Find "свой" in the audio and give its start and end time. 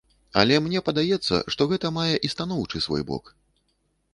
2.87-3.01